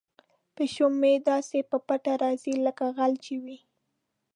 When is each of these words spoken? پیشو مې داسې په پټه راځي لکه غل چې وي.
پیشو 0.55 0.87
مې 0.99 1.13
داسې 1.29 1.57
په 1.69 1.77
پټه 1.87 2.13
راځي 2.23 2.53
لکه 2.65 2.85
غل 2.97 3.13
چې 3.25 3.35
وي. 3.43 3.59